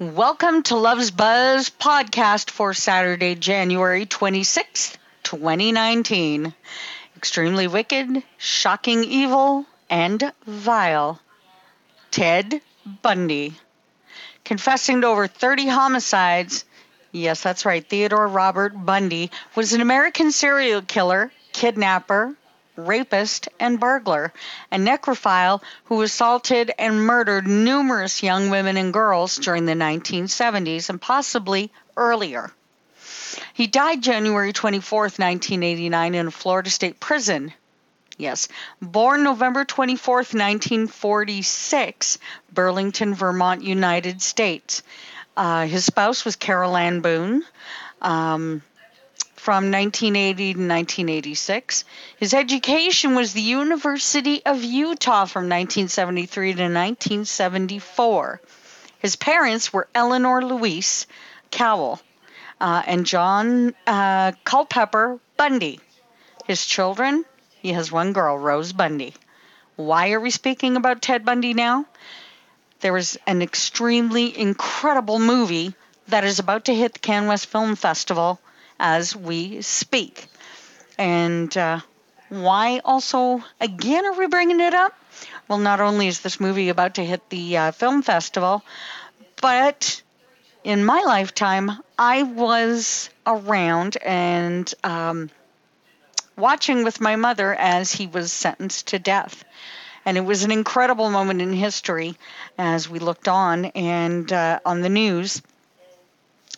Welcome 0.00 0.62
to 0.62 0.76
Love's 0.76 1.10
Buzz 1.10 1.68
podcast 1.68 2.50
for 2.50 2.72
Saturday, 2.72 3.34
January 3.34 4.06
26th, 4.06 4.96
2019. 5.24 6.54
Extremely 7.18 7.66
wicked, 7.66 8.22
shocking 8.38 9.04
evil, 9.04 9.66
and 9.90 10.32
vile. 10.46 11.20
Ted 12.10 12.62
Bundy. 13.02 13.54
Confessing 14.42 15.02
to 15.02 15.08
over 15.08 15.26
30 15.26 15.68
homicides, 15.68 16.64
yes, 17.12 17.42
that's 17.42 17.66
right, 17.66 17.86
Theodore 17.86 18.26
Robert 18.26 18.72
Bundy 18.74 19.30
was 19.54 19.74
an 19.74 19.82
American 19.82 20.32
serial 20.32 20.80
killer, 20.80 21.30
kidnapper, 21.52 22.34
rapist, 22.86 23.48
and 23.58 23.78
burglar, 23.78 24.32
a 24.72 24.76
necrophile 24.76 25.62
who 25.84 26.02
assaulted 26.02 26.72
and 26.78 27.04
murdered 27.04 27.46
numerous 27.46 28.22
young 28.22 28.50
women 28.50 28.76
and 28.76 28.92
girls 28.92 29.36
during 29.36 29.66
the 29.66 29.72
1970s 29.72 30.90
and 30.90 31.00
possibly 31.00 31.70
earlier. 31.96 32.50
He 33.54 33.66
died 33.66 34.02
January 34.02 34.52
24, 34.52 35.02
1989, 35.02 36.14
in 36.14 36.26
a 36.26 36.30
Florida 36.30 36.70
State 36.70 36.98
prison. 36.98 37.52
Yes, 38.16 38.48
born 38.82 39.22
November 39.22 39.64
24, 39.64 40.16
1946, 40.16 42.18
Burlington, 42.52 43.14
Vermont, 43.14 43.62
United 43.62 44.20
States. 44.20 44.82
Uh, 45.36 45.66
his 45.66 45.86
spouse 45.86 46.24
was 46.24 46.36
Carol 46.36 46.76
Ann 46.76 47.00
Boone. 47.00 47.44
Um, 48.02 48.62
from 49.40 49.70
1980 49.70 50.52
to 50.52 50.58
1986. 50.58 51.84
His 52.18 52.34
education 52.34 53.14
was 53.14 53.32
the 53.32 53.40
University 53.40 54.44
of 54.44 54.62
Utah 54.62 55.24
from 55.24 55.44
1973 55.44 56.52
to 56.52 56.62
1974. 56.64 58.40
His 58.98 59.16
parents 59.16 59.72
were 59.72 59.88
Eleanor 59.94 60.44
Louise 60.44 61.06
Cowell 61.50 62.02
uh, 62.60 62.82
and 62.86 63.06
John 63.06 63.74
uh, 63.86 64.32
Culpepper 64.44 65.18
Bundy. 65.38 65.80
His 66.44 66.66
children, 66.66 67.24
he 67.62 67.72
has 67.72 67.90
one 67.90 68.12
girl, 68.12 68.36
Rose 68.36 68.74
Bundy. 68.74 69.14
Why 69.76 70.12
are 70.12 70.20
we 70.20 70.30
speaking 70.30 70.76
about 70.76 71.00
Ted 71.00 71.24
Bundy 71.24 71.54
now? 71.54 71.86
There 72.80 72.92
was 72.92 73.16
an 73.26 73.40
extremely 73.40 74.38
incredible 74.38 75.18
movie 75.18 75.72
that 76.08 76.24
is 76.24 76.40
about 76.40 76.66
to 76.66 76.74
hit 76.74 76.92
the 76.92 76.98
Cannes 76.98 77.28
West 77.28 77.46
Film 77.46 77.74
Festival 77.74 78.38
as 78.80 79.14
we 79.14 79.62
speak. 79.62 80.26
And 80.98 81.56
uh, 81.56 81.80
why 82.30 82.80
also, 82.84 83.44
again, 83.60 84.04
are 84.06 84.18
we 84.18 84.26
bringing 84.26 84.60
it 84.60 84.74
up? 84.74 84.94
Well, 85.46 85.58
not 85.58 85.80
only 85.80 86.08
is 86.08 86.20
this 86.20 86.40
movie 86.40 86.70
about 86.70 86.94
to 86.94 87.04
hit 87.04 87.28
the 87.28 87.56
uh, 87.56 87.70
film 87.72 88.02
festival, 88.02 88.64
but 89.40 90.02
in 90.64 90.84
my 90.84 91.02
lifetime, 91.02 91.70
I 91.98 92.22
was 92.22 93.10
around 93.26 93.96
and 93.98 94.72
um, 94.82 95.30
watching 96.36 96.84
with 96.84 97.00
my 97.00 97.16
mother 97.16 97.54
as 97.54 97.92
he 97.92 98.06
was 98.06 98.32
sentenced 98.32 98.88
to 98.88 98.98
death. 98.98 99.44
And 100.04 100.16
it 100.16 100.22
was 100.22 100.44
an 100.44 100.50
incredible 100.50 101.10
moment 101.10 101.42
in 101.42 101.52
history 101.52 102.16
as 102.56 102.88
we 102.88 102.98
looked 102.98 103.28
on 103.28 103.66
and 103.66 104.32
uh, 104.32 104.60
on 104.64 104.80
the 104.80 104.88
news 104.88 105.42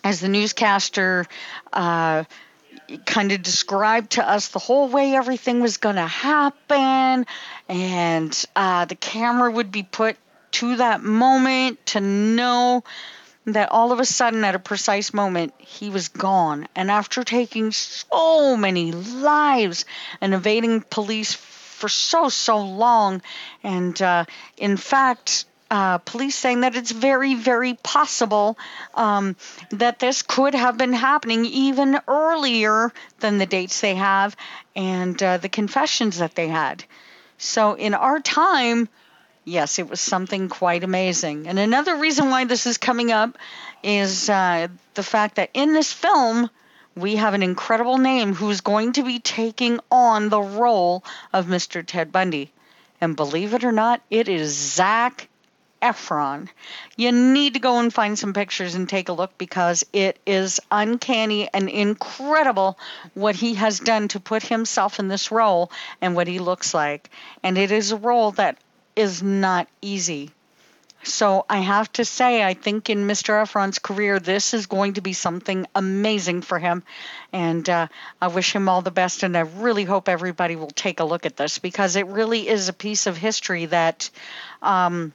as 0.05 0.21
the 0.21 0.29
newscaster 0.29 1.27
uh, 1.73 2.25
kind 3.07 3.33
of 3.33 3.43
described 3.43 4.13
to 4.13 4.29
us 4.29 4.49
the 4.49 4.59
whole 4.59 4.89
way 4.89 5.15
everything 5.15 5.61
was 5.61 5.77
going 5.77 5.97
to 5.97 6.07
happen, 6.07 7.27
and 7.69 8.45
uh, 8.57 8.85
the 8.85 8.97
camera 8.97 9.51
would 9.51 9.71
be 9.71 9.83
put 9.83 10.17
to 10.53 10.77
that 10.77 11.03
moment 11.03 11.85
to 11.87 12.01
know 12.01 12.85
that 13.47 13.71
all 13.73 13.91
of 13.91 13.99
a 13.99 14.05
sudden, 14.05 14.45
at 14.45 14.55
a 14.55 14.59
precise 14.59 15.13
moment, 15.13 15.53
he 15.59 15.91
was 15.91 16.09
gone. 16.09 16.69
And 16.77 16.91
after 16.91 17.25
taking 17.25 17.73
so 17.73 18.57
many 18.57 18.93
lives 18.93 19.85
and 20.21 20.35
evading 20.35 20.83
police 20.83 21.35
for 21.35 21.89
so, 21.89 22.29
so 22.29 22.59
long, 22.59 23.23
and 23.65 24.01
uh, 24.01 24.27
in 24.57 24.77
fact, 24.77 25.47
uh, 25.73 25.97
police 25.97 26.37
saying 26.37 26.61
that 26.61 26.77
it's 26.77 26.91
very, 26.91 27.35
very 27.35 27.73
possible 27.73 28.59
um, 28.93 29.35
that 29.71 29.99
this 29.99 30.21
could 30.21 30.55
have 30.55 30.77
been 30.77 30.93
happening 30.93 31.47
even 31.47 31.99
earlier 32.07 32.93
than 33.21 33.39
the 33.39 33.47
dates 33.47 33.81
they 33.81 33.95
have 33.95 34.37
and 34.77 35.21
uh, 35.23 35.39
the 35.39 35.49
confessions 35.49 36.19
that 36.19 36.35
they 36.35 36.47
had. 36.47 36.85
So 37.39 37.73
in 37.73 37.95
our 37.95 38.21
time, 38.21 38.87
yes, 39.47 39.79
it 39.79 39.89
was 39.89 39.99
something 40.03 40.51
quite 40.51 40.85
amazing. 40.85 41.49
And 41.49 41.59
another 41.59 41.97
reason 41.97 42.29
why 42.29 42.45
this 42.45 42.67
is 42.67 42.77
coming 42.77 43.11
up 43.11 43.39
is 43.83 44.29
uh, 44.29 44.69
the 44.93 45.03
fact 45.03 45.37
that 45.37 45.49
in 45.55 45.73
this 45.73 45.91
film, 45.91 46.51
we 46.95 47.17
have 47.17 47.33
an 47.33 47.43
incredible 47.43 47.97
name 47.97 48.35
who's 48.35 48.61
going 48.61 48.93
to 48.93 49.05
be 49.05 49.21
taking 49.21 49.81
on 49.91 50.29
the 50.29 50.43
role 50.43 51.03
of 51.33 51.47
Mr. 51.47 51.83
Ted 51.83 52.13
Bundy. 52.13 52.53
And 53.01 53.17
believe 53.17 53.55
it 53.55 53.65
or 53.65 53.73
not, 53.73 54.03
it 54.11 54.29
is 54.29 54.55
Zac 54.55 55.29
Efron. 55.83 56.49
You 56.97 57.11
need 57.13 57.55
to 57.55 57.61
go 57.61 57.81
and 57.81 57.93
find 57.93 58.19
some 58.19 58.33
pictures 58.33 58.75
and 58.75 58.89
take 58.89 59.09
a 59.09 59.13
look 59.13 59.37
because 59.37 59.85
it 59.93 60.19
is 60.25 60.61
uncanny 60.71 61.49
and 61.53 61.69
incredible 61.69 62.79
what 63.15 63.35
he 63.35 63.55
has 63.55 63.81
done 63.81 64.09
to 64.09 64.21
put 64.21 64.43
himself 64.43 65.01
in 65.01 65.09
this 65.09 65.33
role 65.33 65.73
and 66.01 66.15
what 66.15 66.29
he 66.29 66.39
looks 66.39 66.73
like. 66.73 67.11
And 67.43 67.59
it 67.59 67.73
is 67.73 67.91
a 67.91 67.97
role 67.97 68.31
that 68.33 68.59
is 68.95 69.23
not 69.23 69.69
easy. 69.81 70.31
So 71.05 71.45
I 71.51 71.59
have 71.59 71.91
to 71.95 72.05
say, 72.05 72.45
I 72.45 72.55
think 72.55 72.89
in 72.89 73.09
Mr. 73.09 73.43
Efron's 73.43 73.81
career, 73.81 74.21
this 74.21 74.55
is 74.55 74.67
going 74.67 74.95
to 74.95 75.01
be 75.01 75.13
something 75.15 75.67
amazing 75.75 76.43
for 76.43 76.61
him. 76.61 76.85
And 77.33 77.69
uh, 77.69 77.89
I 78.21 78.29
wish 78.29 78.55
him 78.55 78.69
all 78.69 78.83
the 78.83 78.93
best. 78.93 79.25
And 79.25 79.37
I 79.37 79.41
really 79.41 79.85
hope 79.85 80.09
everybody 80.09 80.55
will 80.55 80.71
take 80.71 81.01
a 81.01 81.05
look 81.05 81.27
at 81.27 81.37
this 81.37 81.59
because 81.59 81.97
it 81.97 82.07
really 82.07 82.49
is 82.49 82.69
a 82.69 82.73
piece 82.73 83.07
of 83.07 83.17
history 83.17 83.67
that. 83.67 84.11
Um, 84.61 85.13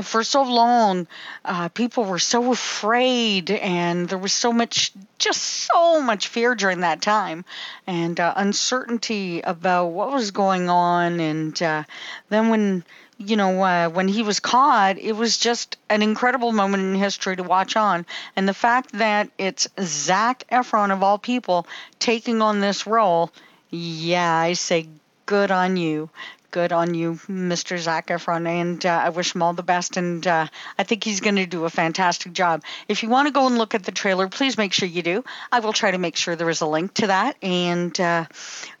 for 0.00 0.24
so 0.24 0.42
long, 0.42 1.06
uh, 1.44 1.68
people 1.68 2.04
were 2.04 2.18
so 2.18 2.52
afraid, 2.52 3.50
and 3.50 4.08
there 4.08 4.18
was 4.18 4.32
so 4.32 4.52
much, 4.52 4.92
just 5.18 5.42
so 5.42 6.00
much 6.00 6.28
fear 6.28 6.54
during 6.54 6.80
that 6.80 7.02
time, 7.02 7.44
and 7.86 8.18
uh, 8.18 8.32
uncertainty 8.36 9.40
about 9.42 9.88
what 9.88 10.12
was 10.12 10.30
going 10.30 10.70
on. 10.70 11.20
And 11.20 11.62
uh, 11.62 11.84
then 12.30 12.48
when 12.48 12.84
you 13.18 13.36
know, 13.36 13.62
uh, 13.62 13.88
when 13.88 14.08
he 14.08 14.22
was 14.22 14.40
caught, 14.40 14.98
it 14.98 15.12
was 15.12 15.38
just 15.38 15.76
an 15.88 16.02
incredible 16.02 16.52
moment 16.52 16.82
in 16.82 16.94
history 16.94 17.36
to 17.36 17.42
watch 17.42 17.76
on. 17.76 18.04
And 18.34 18.48
the 18.48 18.54
fact 18.54 18.92
that 18.92 19.30
it's 19.38 19.68
Zac 19.80 20.44
Efron, 20.50 20.92
of 20.92 21.02
all 21.02 21.18
people, 21.18 21.66
taking 21.98 22.42
on 22.42 22.60
this 22.60 22.86
role, 22.86 23.30
yeah, 23.70 24.34
I 24.34 24.54
say 24.54 24.88
good 25.26 25.50
on 25.50 25.76
you 25.76 26.10
good 26.52 26.70
on 26.70 26.94
you, 26.94 27.14
Mr. 27.28 27.78
Zac 27.78 28.08
Efron, 28.08 28.46
and 28.46 28.86
uh, 28.86 29.02
I 29.04 29.08
wish 29.08 29.34
him 29.34 29.42
all 29.42 29.54
the 29.54 29.62
best. 29.62 29.96
And 29.96 30.24
uh, 30.24 30.46
I 30.78 30.84
think 30.84 31.02
he's 31.02 31.20
going 31.20 31.36
to 31.36 31.46
do 31.46 31.64
a 31.64 31.70
fantastic 31.70 32.32
job. 32.32 32.62
If 32.86 33.02
you 33.02 33.08
want 33.08 33.26
to 33.26 33.32
go 33.32 33.46
and 33.46 33.58
look 33.58 33.74
at 33.74 33.82
the 33.82 33.90
trailer, 33.90 34.28
please 34.28 34.56
make 34.56 34.72
sure 34.72 34.86
you 34.86 35.02
do. 35.02 35.24
I 35.50 35.60
will 35.60 35.72
try 35.72 35.90
to 35.90 35.98
make 35.98 36.14
sure 36.14 36.36
there 36.36 36.50
is 36.50 36.60
a 36.60 36.66
link 36.66 36.94
to 36.94 37.08
that 37.08 37.36
and 37.42 37.98
uh, 37.98 38.26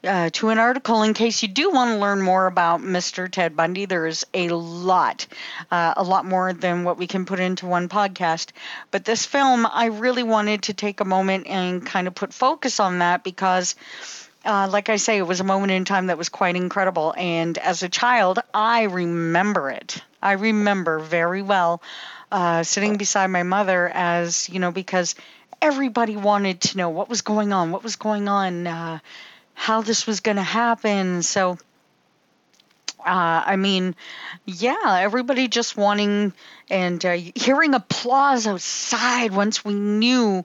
uh 0.04 0.30
to 0.30 0.50
an 0.50 0.58
article 0.58 1.02
in 1.02 1.14
case 1.14 1.42
you 1.42 1.48
do 1.48 1.70
want 1.70 1.90
to 1.92 1.96
learn 1.96 2.20
more 2.20 2.46
about 2.46 2.80
Mr. 2.80 3.30
Ted 3.30 3.56
Bundy. 3.56 3.86
There 3.86 4.06
is 4.06 4.26
a 4.34 4.50
lot, 4.50 5.26
uh, 5.70 5.94
a 5.96 6.04
lot 6.04 6.24
more 6.26 6.52
than 6.52 6.84
what 6.84 6.98
we 6.98 7.06
can 7.06 7.24
put 7.24 7.40
into 7.40 7.66
one 7.66 7.88
podcast. 7.88 8.50
But 8.90 9.04
this 9.04 9.24
film, 9.24 9.66
I 9.66 9.86
really 9.86 10.22
wanted 10.22 10.64
to 10.64 10.74
take 10.74 11.00
a 11.00 11.06
moment 11.06 11.46
and 11.46 11.84
kind 11.84 12.06
of 12.06 12.14
put 12.14 12.34
focus 12.34 12.78
on 12.80 12.98
that 12.98 13.24
because 13.24 13.74
uh, 14.44 14.68
like 14.70 14.88
I 14.88 14.96
say, 14.96 15.18
it 15.18 15.26
was 15.26 15.40
a 15.40 15.44
moment 15.44 15.72
in 15.72 15.84
time 15.84 16.06
that 16.06 16.18
was 16.18 16.28
quite 16.28 16.56
incredible. 16.56 17.14
And 17.16 17.56
as 17.58 17.82
a 17.82 17.88
child, 17.88 18.38
I 18.52 18.84
remember 18.84 19.70
it. 19.70 20.02
I 20.20 20.32
remember 20.32 20.98
very 20.98 21.42
well 21.42 21.82
uh, 22.30 22.62
sitting 22.62 22.96
beside 22.96 23.28
my 23.28 23.42
mother 23.42 23.90
as, 23.92 24.48
you 24.48 24.58
know, 24.58 24.72
because 24.72 25.14
everybody 25.60 26.16
wanted 26.16 26.60
to 26.60 26.78
know 26.78 26.88
what 26.88 27.08
was 27.08 27.22
going 27.22 27.52
on, 27.52 27.70
what 27.70 27.84
was 27.84 27.96
going 27.96 28.28
on, 28.28 28.66
uh, 28.66 28.98
how 29.54 29.82
this 29.82 30.06
was 30.06 30.20
going 30.20 30.38
to 30.38 30.42
happen. 30.42 31.22
So, 31.22 31.58
uh, 33.04 33.42
I 33.46 33.56
mean, 33.56 33.94
yeah, 34.44 34.98
everybody 35.00 35.48
just 35.48 35.76
wanting 35.76 36.32
and 36.70 37.04
uh, 37.04 37.12
hearing 37.34 37.74
applause 37.74 38.46
outside 38.46 39.32
once 39.32 39.64
we 39.64 39.74
knew 39.74 40.44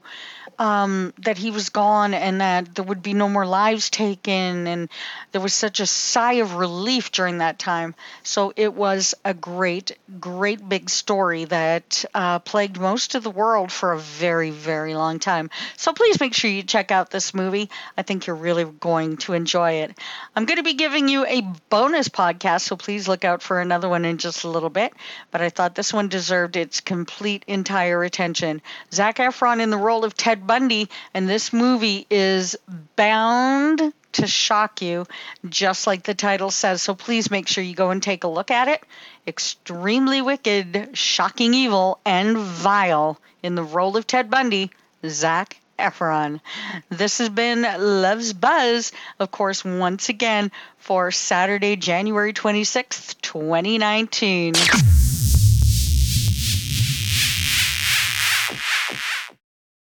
um, 0.60 1.14
that 1.20 1.38
he 1.38 1.52
was 1.52 1.70
gone 1.70 2.14
and 2.14 2.42
that 2.42 2.74
there 2.76 2.84
would 2.84 3.04
be 3.04 3.14
no 3.14 3.30
more 3.30 3.46
lives 3.46 3.90
taken. 3.90 4.68
And 4.68 4.90
there 5.32 5.42
was 5.42 5.54
such 5.54 5.80
a 5.80 5.86
sigh 5.86 6.34
of 6.34 6.56
relief 6.56 7.12
during 7.12 7.40
that 7.40 7.60
time. 7.60 7.96
So 8.24 8.54
it 8.56 8.74
was 8.74 9.14
a 9.24 9.34
great, 9.34 9.98
great 10.20 10.68
big 10.68 10.90
story 10.90 11.46
that 11.46 12.04
uh, 12.14 12.40
plagued 12.40 12.80
most 12.80 13.16
of 13.16 13.24
the 13.24 13.30
world 13.30 13.72
for 13.72 13.94
a 13.94 14.00
very, 14.00 14.52
very 14.52 14.96
long 14.96 15.20
time. 15.20 15.50
So 15.78 15.94
please 15.94 16.20
make 16.20 16.34
sure 16.34 16.50
you 16.50 16.64
check 16.64 16.92
out 16.92 17.12
this 17.12 17.34
movie. 17.34 17.70
I 17.96 18.02
think 18.02 18.26
you're 18.26 18.36
really 18.36 18.66
going 18.66 19.18
to 19.18 19.34
enjoy 19.34 19.84
it. 19.84 19.98
I'm 20.36 20.46
going 20.46 20.58
to 20.58 20.64
be 20.64 20.74
giving 20.74 21.08
you 21.08 21.26
a 21.26 21.42
bonus 21.70 22.10
podcast 22.10 22.47
podcast, 22.48 22.62
so 22.62 22.76
please 22.76 23.08
look 23.08 23.26
out 23.26 23.42
for 23.42 23.60
another 23.60 23.90
one 23.90 24.06
in 24.06 24.18
just 24.18 24.44
a 24.44 24.50
little 24.50 24.70
bit. 24.70 24.94
But 25.32 25.42
I 25.42 25.50
thought 25.50 25.76
this 25.76 25.94
one 25.94 26.08
deserved 26.08 26.56
its 26.56 26.82
complete, 26.82 27.44
entire 27.48 28.04
attention. 28.04 28.62
Zac 28.92 29.18
Efron 29.18 29.62
in 29.62 29.70
the 29.70 29.78
role 29.78 30.04
of 30.06 30.16
Ted 30.16 30.48
Bundy, 30.48 30.90
and 31.14 31.28
this 31.28 31.54
movie 31.54 32.06
is 32.10 32.58
bound 32.96 33.94
to 34.14 34.28
shock 34.28 34.82
you, 34.82 35.06
just 35.48 35.86
like 35.86 36.04
the 36.04 36.16
title 36.16 36.50
says. 36.50 36.82
So 36.82 36.96
please 36.96 37.30
make 37.30 37.48
sure 37.48 37.64
you 37.64 37.76
go 37.76 37.92
and 37.92 38.02
take 38.02 38.24
a 38.24 38.28
look 38.30 38.52
at 38.52 38.68
it. 38.68 38.82
Extremely 39.28 40.22
wicked, 40.22 40.92
shocking 40.94 41.54
evil, 41.54 42.00
and 42.06 42.38
vile 42.38 43.20
in 43.44 43.56
the 43.56 43.64
role 43.64 43.98
of 43.98 44.08
Ted 44.08 44.30
Bundy, 44.30 44.72
Zac 45.06 45.58
Efron. 45.78 46.42
This 46.90 47.20
has 47.20 47.30
been 47.30 47.62
Love's 47.62 48.34
Buzz, 48.34 48.92
of 49.20 49.32
course, 49.32 49.64
once 49.64 50.10
again 50.10 50.52
for 50.78 51.12
Saturday, 51.12 51.76
January 51.76 52.34
26th, 52.34 53.16
2019. 53.22 54.54